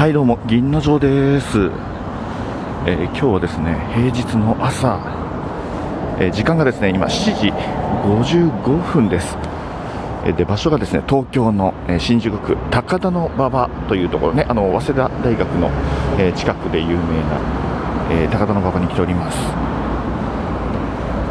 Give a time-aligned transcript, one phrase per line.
[0.00, 4.96] はいどうも銀の城です、えー、今日はですね平日の朝、
[6.18, 9.36] えー、時間がですね今7時55分です、
[10.24, 15.70] えー、で場所がですね東京の、え新宿区高田馬場というところねあの早稲田大学の、
[16.18, 17.38] え近くで有名な、
[18.10, 19.36] え高田馬場に来ております。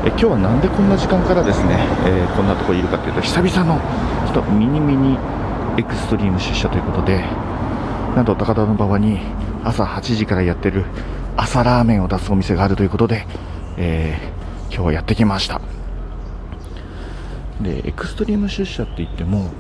[0.06, 1.76] え今日はなんでこんな時間からですね、
[2.06, 3.82] えこんなところにいるかというと久々の
[4.28, 5.18] ちょっとミニミニ
[5.76, 7.26] エクストリーム出社ということで
[8.20, 9.22] なんと高田馬場に
[9.64, 10.84] 朝8時からやってる
[11.38, 13.26] 朝ラーメンを出すお店があるということで、
[13.78, 15.62] えー、今日はやってきました。
[17.62, 19.52] でエクストリーム出社って言っても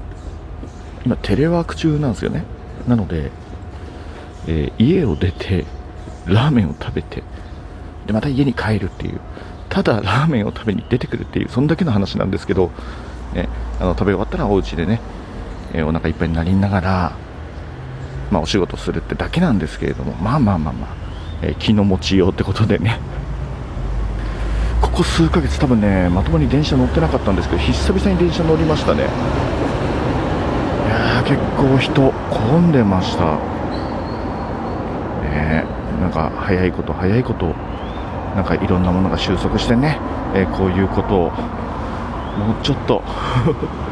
[1.05, 2.43] 今テレワーク中なんですよね。
[2.85, 3.31] なので、
[4.45, 5.63] えー、家を出て
[6.25, 7.23] ラーメンを食べて
[8.07, 9.21] でまた家に帰るっていう。
[9.69, 12.71] ただラーメンを食べに出てくるっていうそんだけの話なんですけど、
[13.33, 13.47] ね、
[13.79, 14.99] あの食べ終わったらお家でね、
[15.71, 17.28] えー、お腹いっぱいになりながら
[18.31, 20.89] まあ、お仕事するってだけなんですけれども、まあまあまあまあ、
[21.41, 22.99] えー、気の持ちようってことでね、
[24.81, 28.99] ここ数ヶ月多分ね、まともに電車乗ってなかったんですけど、久々に電車乗りましたね。
[28.99, 29.03] い
[30.89, 33.23] やー、結構人、混んでました。
[35.31, 35.65] ね
[36.01, 37.53] なんか早いこと早いこと、
[38.35, 39.97] なんかいろんなものが収束してね、
[40.35, 41.31] えー、こういうことを、もう
[42.63, 43.03] ちょっと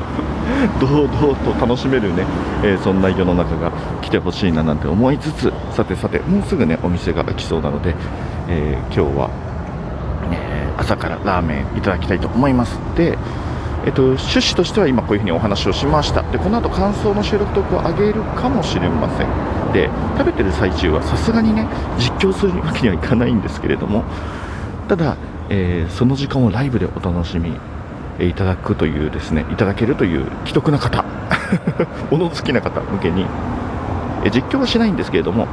[0.80, 2.23] 堂々と楽しめるね、
[2.64, 7.95] えー、そんな世の中が来てほしいななんて思いつつさてさてもうすぐねお店が開きそうなので、
[8.48, 9.30] えー、今日は、
[10.31, 12.80] え、朝からラーメンいただきたいと思います。
[12.95, 13.18] で
[13.86, 16.22] えっと、趣旨としては今こういうふうにお話をしました。
[16.23, 19.28] でこの後感想の収録トークを上げるかもしれません。
[19.72, 21.66] で食べてる最中はさすがにね
[21.98, 24.03] 実況するわけにはいかないんですけれども。
[24.90, 25.16] ただ、
[25.50, 27.53] えー、その時間をライブでお楽しみ
[28.20, 31.06] いただくというですねいただけるという既得な方
[32.12, 33.26] 物好きな方向けに
[34.32, 35.48] 実況はしないんですけれども、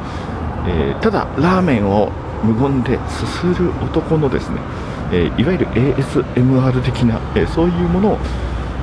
[0.66, 2.10] えー、ただラーメンを
[2.42, 4.56] 無言ですする男のですね、
[5.12, 8.18] えー、いわゆる ASMR 的な、えー、そういうものを、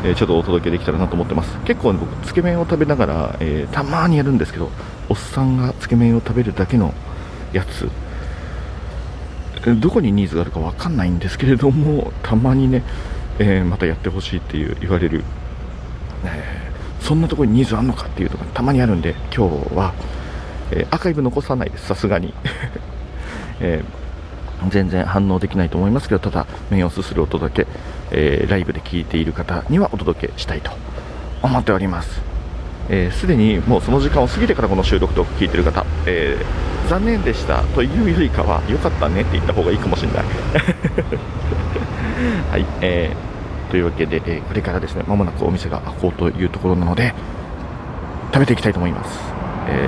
[0.04, 1.56] えちょっとお届けできたらなと思ってます。
[1.64, 4.72] 結構、ね、僕つけ麺を食べながら、えたまにやるんですけど
[5.10, 6.92] おっさんがつけ麺を食べるだけの
[7.54, 7.88] やつ。
[9.80, 12.84] どこにニーズがあるか分かんないんですけれどもたまにね
[13.40, 15.24] えー、またやってほしいっていう言われる、
[16.26, 19.94] えー、そんなところにニーズあんのかっていうのがたまにあるんで今日は、
[20.72, 22.34] えー、アーカイブ残さないですさすがに、
[23.62, 23.84] え
[24.70, 27.66] 全然反応できないと思いますけどただ面をすする音だけ、
[28.12, 30.72] えライブで聞いている方にはお届けしたいと
[31.42, 32.22] 思っております。
[32.88, 40.24] すで、えー、にもうその時間を過ぎてからこの収録と聞いてる方、えー、残念でしたというよりかは良かったねって言った方がいいかもしれない。
[42.52, 47.14] はい、えー、というわけで、えー、これからですね、まもなくお店が開こうというところなので、
[48.34, 49.20] 食べていきたいと思います。
[49.68, 49.88] え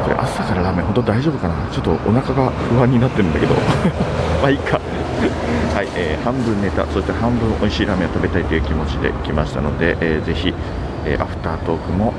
[0.00, 1.54] ー、これ朝からラーメン、本当大丈夫かな？
[1.70, 3.54] ちょっとお腹が不安になってるんだけど、
[4.42, 4.80] まあいいか。
[5.74, 10.52] はい、えー、半分ネタ、そして半分美味しいラーメンを食べたいという気持ちで来ましたので、えー、ぜひ、
[11.04, 12.12] えー、アフタートークも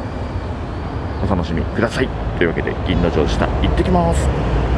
[1.25, 2.09] お楽しみください。
[2.38, 4.59] というわけで、銀の城下、行ってきます。